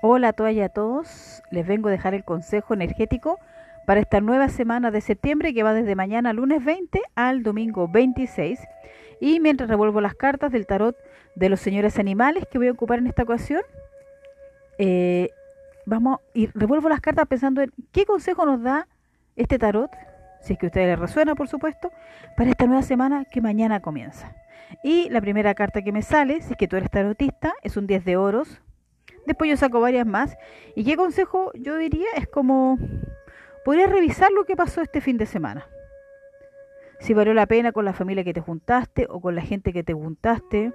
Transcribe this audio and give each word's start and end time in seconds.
Hola 0.00 0.28
a 0.28 0.32
todas 0.32 0.54
y 0.54 0.60
a 0.60 0.68
todos, 0.68 1.42
les 1.50 1.66
vengo 1.66 1.88
a 1.88 1.90
dejar 1.90 2.14
el 2.14 2.22
consejo 2.22 2.72
energético 2.72 3.40
para 3.84 3.98
esta 3.98 4.20
nueva 4.20 4.48
semana 4.48 4.92
de 4.92 5.00
septiembre 5.00 5.52
que 5.52 5.64
va 5.64 5.74
desde 5.74 5.96
mañana 5.96 6.32
lunes 6.32 6.64
20 6.64 7.02
al 7.16 7.42
domingo 7.42 7.88
26 7.88 8.60
y 9.20 9.40
mientras 9.40 9.68
revuelvo 9.68 10.00
las 10.00 10.14
cartas 10.14 10.52
del 10.52 10.68
tarot 10.68 10.96
de 11.34 11.48
los 11.48 11.58
señores 11.58 11.98
animales 11.98 12.44
que 12.48 12.58
voy 12.58 12.68
a 12.68 12.72
ocupar 12.72 13.00
en 13.00 13.08
esta 13.08 13.24
ocasión, 13.24 13.60
eh, 14.78 15.30
vamos 15.84 16.20
y 16.32 16.46
revuelvo 16.46 16.88
las 16.88 17.00
cartas 17.00 17.26
pensando 17.26 17.60
en 17.60 17.72
qué 17.90 18.06
consejo 18.06 18.46
nos 18.46 18.62
da 18.62 18.86
este 19.34 19.58
tarot, 19.58 19.90
si 20.40 20.52
es 20.52 20.60
que 20.60 20.66
a 20.66 20.68
ustedes 20.68 20.86
les 20.86 20.98
resuena 21.00 21.34
por 21.34 21.48
supuesto, 21.48 21.90
para 22.36 22.50
esta 22.50 22.66
nueva 22.66 22.82
semana 22.82 23.24
que 23.24 23.40
mañana 23.40 23.80
comienza. 23.80 24.32
Y 24.84 25.08
la 25.08 25.20
primera 25.20 25.54
carta 25.54 25.82
que 25.82 25.90
me 25.90 26.02
sale, 26.02 26.40
si 26.40 26.52
es 26.52 26.56
que 26.56 26.68
tú 26.68 26.76
eres 26.76 26.88
tarotista, 26.88 27.54
es 27.64 27.76
un 27.76 27.88
10 27.88 28.04
de 28.04 28.16
oros, 28.16 28.62
Después 29.28 29.50
yo 29.50 29.58
saco 29.58 29.78
varias 29.78 30.06
más. 30.06 30.38
¿Y 30.74 30.84
qué 30.84 30.96
consejo 30.96 31.52
yo 31.54 31.76
diría? 31.76 32.08
Es 32.16 32.26
como, 32.26 32.78
podrías 33.62 33.90
revisar 33.90 34.32
lo 34.32 34.46
que 34.46 34.56
pasó 34.56 34.80
este 34.80 35.02
fin 35.02 35.18
de 35.18 35.26
semana. 35.26 35.68
Si 36.98 37.12
valió 37.12 37.34
la 37.34 37.46
pena 37.46 37.70
con 37.70 37.84
la 37.84 37.92
familia 37.92 38.24
que 38.24 38.32
te 38.32 38.40
juntaste 38.40 39.06
o 39.10 39.20
con 39.20 39.34
la 39.34 39.42
gente 39.42 39.74
que 39.74 39.84
te 39.84 39.92
juntaste. 39.92 40.72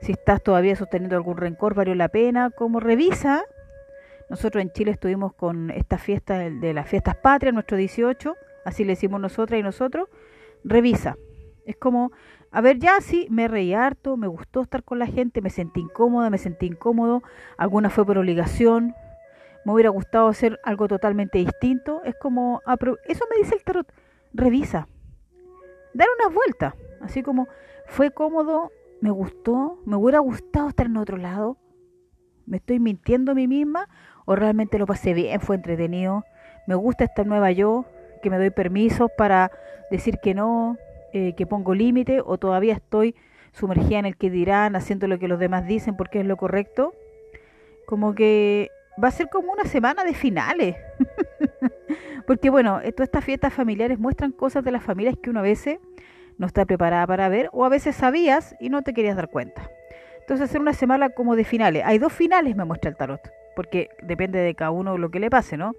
Si 0.00 0.12
estás 0.12 0.40
todavía 0.40 0.76
sosteniendo 0.76 1.16
algún 1.16 1.38
rencor, 1.38 1.74
valió 1.74 1.96
la 1.96 2.08
pena. 2.08 2.50
Como 2.50 2.78
revisa. 2.78 3.42
Nosotros 4.30 4.62
en 4.62 4.70
Chile 4.70 4.92
estuvimos 4.92 5.34
con 5.34 5.70
esta 5.70 5.98
fiesta 5.98 6.38
de 6.38 6.72
las 6.72 6.88
fiestas 6.88 7.16
patrias, 7.16 7.52
nuestro 7.52 7.76
18. 7.76 8.36
Así 8.64 8.84
le 8.84 8.92
decimos 8.92 9.20
nosotras 9.20 9.58
y 9.58 9.64
nosotros. 9.64 10.08
Revisa. 10.62 11.16
Es 11.66 11.74
como, 11.76 12.12
a 12.50 12.60
ver, 12.60 12.78
ya 12.78 13.00
sí, 13.00 13.26
me 13.30 13.46
reí 13.46 13.74
harto, 13.74 14.16
me 14.16 14.26
gustó 14.26 14.62
estar 14.62 14.82
con 14.82 14.98
la 14.98 15.06
gente, 15.06 15.42
me 15.42 15.50
sentí 15.50 15.80
incómoda, 15.80 16.30
me 16.30 16.38
sentí 16.38 16.66
incómodo, 16.66 17.22
alguna 17.56 17.90
fue 17.90 18.06
por 18.06 18.16
obligación, 18.16 18.94
me 19.64 19.72
hubiera 19.72 19.90
gustado 19.90 20.28
hacer 20.28 20.58
algo 20.64 20.88
totalmente 20.88 21.38
distinto. 21.38 22.00
Es 22.04 22.14
como, 22.16 22.62
eso 23.06 23.24
me 23.30 23.42
dice 23.42 23.54
el 23.54 23.64
tarot, 23.64 23.92
revisa, 24.32 24.88
dar 25.92 26.08
una 26.18 26.34
vuelta, 26.34 26.74
así 27.02 27.22
como, 27.22 27.48
fue 27.86 28.10
cómodo, 28.10 28.70
me 29.00 29.10
gustó, 29.10 29.78
me 29.84 29.96
hubiera 29.96 30.20
gustado 30.20 30.68
estar 30.68 30.86
en 30.86 30.96
otro 30.96 31.18
lado, 31.18 31.58
me 32.46 32.56
estoy 32.56 32.80
mintiendo 32.80 33.32
a 33.32 33.34
mí 33.34 33.46
misma 33.46 33.88
o 34.24 34.36
realmente 34.36 34.78
lo 34.78 34.86
pasé 34.86 35.12
bien, 35.12 35.40
fue 35.40 35.56
entretenido, 35.56 36.24
me 36.66 36.74
gusta 36.74 37.04
esta 37.04 37.24
nueva 37.24 37.52
yo, 37.52 37.84
que 38.22 38.30
me 38.30 38.38
doy 38.38 38.50
permisos 38.50 39.10
para 39.16 39.50
decir 39.90 40.18
que 40.22 40.34
no, 40.34 40.76
eh, 41.12 41.34
que 41.36 41.46
pongo 41.46 41.74
límite 41.74 42.20
o 42.24 42.38
todavía 42.38 42.74
estoy 42.74 43.14
sumergida 43.52 43.98
en 43.98 44.06
el 44.06 44.16
que 44.16 44.30
dirán, 44.30 44.76
haciendo 44.76 45.06
lo 45.06 45.18
que 45.18 45.28
los 45.28 45.38
demás 45.38 45.66
dicen 45.66 45.96
porque 45.96 46.20
es 46.20 46.26
lo 46.26 46.36
correcto. 46.36 46.92
Como 47.86 48.14
que 48.14 48.70
va 49.02 49.08
a 49.08 49.12
ser 49.12 49.28
como 49.28 49.52
una 49.52 49.64
semana 49.64 50.04
de 50.04 50.14
finales. 50.14 50.76
porque 52.26 52.50
bueno, 52.50 52.80
todas 52.94 53.06
estas 53.08 53.24
fiestas 53.24 53.52
familiares 53.52 53.98
muestran 53.98 54.32
cosas 54.32 54.64
de 54.64 54.72
las 54.72 54.82
familias 54.82 55.16
que 55.20 55.30
uno 55.30 55.40
a 55.40 55.44
veces 55.44 55.78
no 56.36 56.46
está 56.46 56.64
preparada 56.64 57.06
para 57.06 57.28
ver 57.28 57.48
o 57.52 57.64
a 57.64 57.68
veces 57.68 57.96
sabías 57.96 58.54
y 58.60 58.68
no 58.68 58.82
te 58.82 58.94
querías 58.94 59.16
dar 59.16 59.28
cuenta. 59.28 59.70
Entonces 60.20 60.48
hacer 60.48 60.60
una 60.60 60.72
semana 60.72 61.10
como 61.10 61.36
de 61.36 61.44
finales. 61.44 61.82
Hay 61.84 61.98
dos 61.98 62.12
finales, 62.12 62.54
me 62.54 62.64
muestra 62.64 62.90
el 62.90 62.96
tarot, 62.96 63.20
porque 63.56 63.88
depende 64.02 64.38
de 64.38 64.54
cada 64.54 64.70
uno 64.70 64.98
lo 64.98 65.10
que 65.10 65.20
le 65.20 65.30
pase, 65.30 65.56
¿no? 65.56 65.72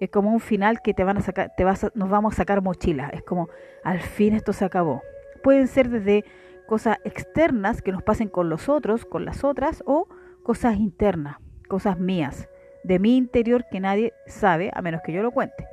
Es 0.00 0.10
como 0.10 0.32
un 0.32 0.40
final 0.40 0.82
que 0.82 0.94
te 0.94 1.04
van 1.04 1.18
a 1.18 1.20
sacar, 1.20 1.52
te 1.56 1.64
vas 1.64 1.86
nos 1.94 2.10
vamos 2.10 2.34
a 2.34 2.36
sacar 2.36 2.62
mochila. 2.62 3.08
Es 3.12 3.22
como, 3.22 3.48
al 3.82 4.00
fin 4.00 4.34
esto 4.34 4.52
se 4.52 4.64
acabó. 4.64 5.02
Pueden 5.42 5.68
ser 5.68 5.88
desde 5.88 6.24
cosas 6.66 6.98
externas 7.04 7.82
que 7.82 7.92
nos 7.92 8.02
pasen 8.02 8.28
con 8.28 8.48
los 8.48 8.68
otros, 8.68 9.04
con 9.06 9.24
las 9.24 9.44
otras, 9.44 9.82
o 9.86 10.08
cosas 10.42 10.76
internas, 10.76 11.38
cosas 11.68 11.98
mías, 11.98 12.48
de 12.84 12.98
mi 12.98 13.16
interior 13.16 13.64
que 13.70 13.80
nadie 13.80 14.12
sabe, 14.26 14.70
a 14.74 14.82
menos 14.82 15.00
que 15.04 15.12
yo 15.12 15.22
lo 15.22 15.30
cuente. 15.30 15.66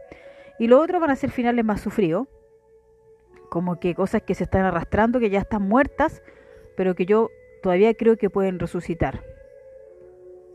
Y 0.60 0.68
lo 0.68 0.80
otro 0.80 1.00
van 1.00 1.10
a 1.10 1.16
ser 1.16 1.32
finales 1.32 1.66
más 1.66 1.82
sufridos, 1.82 2.28
como 3.50 3.80
que 3.80 3.94
cosas 3.94 4.22
que 4.22 4.36
se 4.36 4.46
están 4.46 4.66
arrastrando, 4.66 5.20
que 5.20 5.30
ya 5.30 5.40
están 5.40 5.64
muertas, 5.64 6.24
pero 6.76 6.96
que 6.96 7.06
yo 7.06 7.30
todavía 7.62 7.94
creo 7.94 8.18
que 8.18 8.30
pueden 8.30 8.60
resucitar. 8.60 9.24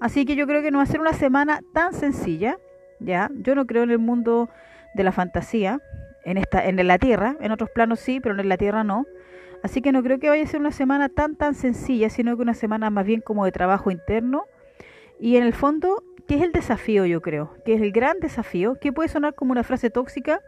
Así 0.01 0.25
que 0.25 0.37
yo 0.37 0.47
creo 0.47 0.63
que 0.63 0.71
no 0.71 0.79
va 0.79 0.85
a 0.85 0.87
ser 0.87 1.01
una 1.01 1.13
semana 1.13 1.61
tan 1.73 1.93
sencilla, 1.93 2.59
¿ya? 3.01 3.31
Yo 3.35 3.55
no 3.55 3.67
creo 3.67 3.83
en 3.83 3.91
el 3.91 3.99
mundo 3.99 4.49
de 4.95 5.05
la 5.05 5.13
fantasía, 5.13 5.81
en, 6.25 6.37
esta, 6.37 6.67
en 6.67 6.87
la 6.87 6.99
Tierra, 6.99 7.37
en 7.41 7.53
otros 7.53 7.71
planos 7.71 8.01
sí, 8.01 8.21
pero 8.21 8.39
en 8.39 8.49
la 8.49 8.57
Tierra 8.57 8.85
no. 8.85 9.07
Así 9.63 9.83
que 9.83 9.93
no 9.93 10.03
creo 10.03 10.19
que 10.19 10.29
vaya 10.29 10.45
a 10.45 10.47
ser 10.47 10.61
una 10.61 10.71
semana 10.71 11.09
tan 11.09 11.37
tan 11.37 11.55
sencilla, 11.55 12.11
sino 12.11 12.37
que 12.37 12.43
una 12.43 12.55
semana 12.55 12.91
más 12.91 13.05
bien 13.05 13.21
como 13.21 13.45
de 13.45 13.53
trabajo 13.53 13.91
interno. 13.91 14.45
Y 15.19 15.37
en 15.37 15.43
el 15.43 15.53
fondo, 15.53 16.03
¿qué 16.29 16.37
es 16.37 16.43
el 16.43 16.53
desafío 16.53 17.07
yo 17.07 17.21
creo? 17.21 17.55
Que 17.65 17.75
es 17.75 17.81
el 17.81 17.91
gran 17.91 18.21
desafío, 18.21 18.77
que 18.77 18.93
puede 18.93 19.09
sonar 19.09 19.35
como 19.35 19.53
una 19.53 19.65
frase 19.65 19.91
tóxica, 19.91 20.41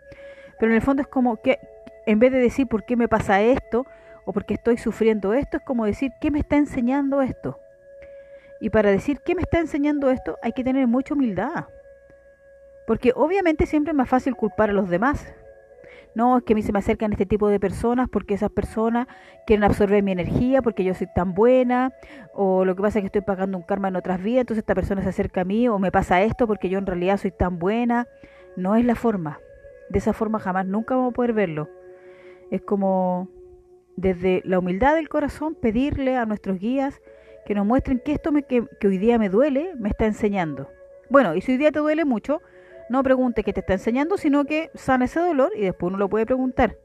pero 0.59 0.71
en 0.71 0.77
el 0.77 0.83
fondo 0.83 1.03
es 1.03 1.09
como 1.09 1.41
que 1.43 1.59
en 2.07 2.19
vez 2.19 2.33
de 2.33 2.39
decir 2.39 2.67
por 2.67 2.85
qué 2.85 2.97
me 2.97 3.09
pasa 3.09 3.41
esto 3.43 3.87
o 4.25 4.33
por 4.33 4.45
qué 4.45 4.55
estoy 4.55 4.77
sufriendo 4.77 5.35
esto, 5.35 5.57
es 5.57 5.63
como 5.65 5.87
decir 5.87 6.13
qué 6.21 6.31
me 6.31 6.39
está 6.39 6.57
enseñando 6.57 7.21
esto. 7.23 7.59
Y 8.61 8.71
para 8.71 8.91
decir 8.91 9.21
qué 9.25 9.35
me 9.35 9.43
está 9.43 9.59
enseñando 9.59 10.11
esto 10.11 10.37
hay 10.43 10.53
que 10.53 10.63
tener 10.63 10.87
mucha 10.87 11.15
humildad. 11.15 11.67
Porque 12.91 13.13
obviamente 13.15 13.67
siempre 13.67 13.93
es 13.93 13.97
más 13.97 14.09
fácil 14.09 14.35
culpar 14.35 14.71
a 14.71 14.73
los 14.73 14.91
demás. 14.91 15.33
No, 16.17 16.39
es 16.39 16.43
que 16.43 16.55
a 16.55 16.57
mí 16.57 16.63
se 16.63 16.73
me 16.73 16.81
acercan 16.81 17.13
este 17.13 17.25
tipo 17.25 17.47
de 17.47 17.61
personas 17.61 18.09
porque 18.09 18.35
esas 18.35 18.51
personas 18.51 19.07
quieren 19.47 19.63
absorber 19.63 20.03
mi 20.03 20.11
energía 20.11 20.61
porque 20.61 20.83
yo 20.83 20.93
soy 20.95 21.07
tan 21.15 21.33
buena, 21.33 21.93
o 22.35 22.65
lo 22.65 22.75
que 22.75 22.83
pasa 22.83 22.99
es 22.99 23.05
que 23.05 23.07
estoy 23.07 23.21
pagando 23.21 23.57
un 23.57 23.63
karma 23.63 23.87
en 23.87 23.95
otras 23.95 24.21
vidas, 24.21 24.41
entonces 24.41 24.63
esta 24.63 24.75
persona 24.75 25.03
se 25.03 25.09
acerca 25.11 25.43
a 25.43 25.45
mí, 25.45 25.69
o 25.69 25.79
me 25.79 25.93
pasa 25.93 26.21
esto 26.23 26.49
porque 26.49 26.69
yo 26.69 26.81
en 26.81 26.87
realidad 26.87 27.17
soy 27.19 27.31
tan 27.31 27.61
buena. 27.61 28.09
No 28.57 28.75
es 28.75 28.85
la 28.85 28.97
forma. 28.97 29.39
De 29.89 30.01
esa 30.01 30.13
forma 30.13 30.41
jamás 30.41 30.67
nunca 30.67 30.97
vamos 30.97 31.13
a 31.13 31.15
poder 31.15 31.33
verlo. 31.33 31.69
Es 32.51 32.61
como 32.61 33.29
desde 33.95 34.43
la 34.45 34.59
humildad 34.59 34.97
del 34.97 35.09
corazón 35.09 35.55
pedirle 35.55 36.17
a 36.17 36.27
nuestros 36.27 36.59
guías 36.59 37.01
que 37.47 37.55
nos 37.55 37.65
muestren 37.65 38.03
que 38.05 38.11
esto 38.11 38.33
me, 38.33 38.43
que, 38.43 38.65
que 38.81 38.89
hoy 38.89 38.99
día 38.99 39.17
me 39.17 39.29
duele 39.29 39.77
me 39.79 39.91
está 39.91 40.07
enseñando. 40.07 40.69
Bueno, 41.09 41.37
y 41.37 41.41
si 41.41 41.53
hoy 41.53 41.59
día 41.59 41.71
te 41.71 41.79
duele 41.79 42.05
mucho, 42.05 42.43
no 42.91 43.05
pregunte 43.05 43.45
qué 43.45 43.53
te 43.53 43.61
está 43.61 43.75
enseñando, 43.75 44.17
sino 44.17 44.45
que 44.45 44.71
sana 44.75 45.05
ese 45.05 45.21
dolor 45.21 45.53
y 45.55 45.61
después 45.61 45.91
uno 45.91 45.97
lo 45.97 46.09
puede 46.09 46.27
preguntar. 46.27 46.77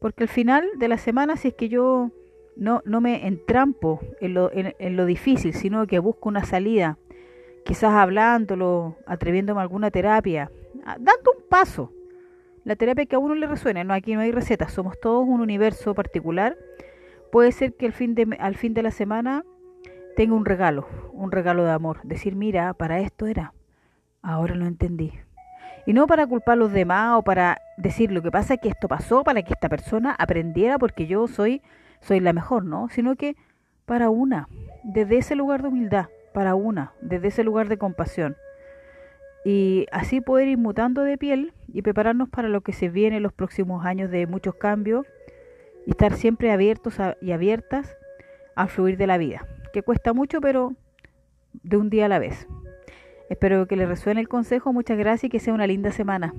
Porque 0.00 0.22
al 0.22 0.28
final 0.30 0.66
de 0.78 0.88
la 0.88 0.96
semana, 0.96 1.36
si 1.36 1.48
es 1.48 1.54
que 1.54 1.68
yo 1.68 2.10
no, 2.56 2.80
no 2.86 3.02
me 3.02 3.26
entrampo 3.26 4.00
en 4.22 4.32
lo, 4.32 4.50
en, 4.50 4.96
lo 4.96 5.04
difícil, 5.04 5.52
sino 5.52 5.86
que 5.86 5.98
busco 5.98 6.30
una 6.30 6.46
salida, 6.46 6.96
quizás 7.62 7.92
hablándolo, 7.92 8.96
atreviéndome 9.04 9.60
a 9.60 9.64
alguna 9.64 9.90
terapia, 9.90 10.50
dando 10.98 11.32
un 11.36 11.42
paso. 11.46 11.92
La 12.64 12.74
terapia 12.76 13.04
que 13.04 13.16
a 13.16 13.18
uno 13.18 13.34
le 13.34 13.46
resuene, 13.46 13.84
no 13.84 13.92
aquí 13.92 14.14
no 14.14 14.20
hay 14.20 14.32
recetas, 14.32 14.72
somos 14.72 14.98
todos 14.98 15.28
un 15.28 15.42
universo 15.42 15.94
particular. 15.94 16.56
Puede 17.30 17.52
ser 17.52 17.74
que 17.74 17.92
fin 17.92 18.14
de, 18.14 18.34
al 18.40 18.56
fin 18.56 18.72
de 18.72 18.82
la 18.82 18.92
semana 18.92 19.44
tenga 20.16 20.34
un 20.34 20.46
regalo, 20.46 20.88
un 21.12 21.30
regalo 21.32 21.64
de 21.64 21.72
amor. 21.72 22.00
Decir, 22.02 22.34
mira, 22.34 22.72
para 22.72 23.00
esto 23.00 23.26
era. 23.26 23.52
Ahora 24.22 24.54
lo 24.54 24.66
entendí. 24.66 25.12
Y 25.86 25.94
no 25.94 26.06
para 26.06 26.26
culpar 26.26 26.54
a 26.54 26.56
los 26.56 26.72
demás 26.72 27.18
o 27.18 27.22
para 27.22 27.62
decir 27.76 28.12
lo 28.12 28.20
que 28.20 28.30
pasa 28.30 28.54
es 28.54 28.60
que 28.60 28.68
esto 28.68 28.88
pasó 28.88 29.24
para 29.24 29.42
que 29.42 29.54
esta 29.54 29.68
persona 29.68 30.14
aprendiera 30.18 30.78
porque 30.78 31.06
yo 31.06 31.26
soy, 31.28 31.62
soy 32.00 32.20
la 32.20 32.32
mejor, 32.32 32.64
¿no? 32.64 32.88
Sino 32.90 33.16
que 33.16 33.36
para 33.86 34.10
una, 34.10 34.48
desde 34.84 35.16
ese 35.16 35.34
lugar 35.34 35.62
de 35.62 35.68
humildad, 35.68 36.08
para 36.34 36.54
una, 36.54 36.92
desde 37.00 37.28
ese 37.28 37.42
lugar 37.42 37.68
de 37.68 37.78
compasión. 37.78 38.36
Y 39.44 39.86
así 39.92 40.20
poder 40.20 40.48
ir 40.48 40.58
mutando 40.58 41.04
de 41.04 41.16
piel 41.16 41.54
y 41.72 41.80
prepararnos 41.80 42.28
para 42.28 42.48
lo 42.48 42.60
que 42.60 42.74
se 42.74 42.90
viene 42.90 43.16
en 43.16 43.22
los 43.22 43.32
próximos 43.32 43.86
años 43.86 44.10
de 44.10 44.26
muchos 44.26 44.56
cambios 44.56 45.06
y 45.86 45.92
estar 45.92 46.12
siempre 46.12 46.52
abiertos 46.52 46.96
y 47.22 47.32
abiertas 47.32 47.96
al 48.56 48.68
fluir 48.68 48.98
de 48.98 49.06
la 49.06 49.16
vida, 49.16 49.46
que 49.72 49.82
cuesta 49.82 50.12
mucho, 50.12 50.42
pero 50.42 50.74
de 51.62 51.76
un 51.78 51.88
día 51.88 52.04
a 52.04 52.08
la 52.08 52.18
vez. 52.18 52.46
Espero 53.28 53.66
que 53.66 53.76
les 53.76 53.88
resuene 53.88 54.20
el 54.20 54.28
consejo. 54.28 54.72
Muchas 54.72 54.98
gracias 54.98 55.24
y 55.24 55.28
que 55.28 55.40
sea 55.40 55.54
una 55.54 55.66
linda 55.66 55.92
semana. 55.92 56.34